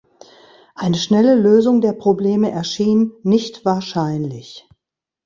Eine 0.73 0.97
schnelle 0.97 1.35
Lösung 1.35 1.79
der 1.79 1.93
Probleme 1.93 2.49
erschien 2.49 3.13
nicht 3.21 3.65
wahrscheinlich. 3.65 4.67